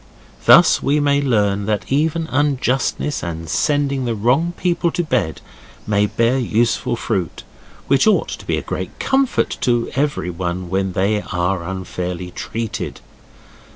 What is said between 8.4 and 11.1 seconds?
be a great comfort to everyone when